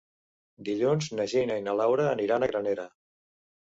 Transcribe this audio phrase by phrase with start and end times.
[0.69, 2.93] Dilluns na Gina i na Laura aniran a Granera.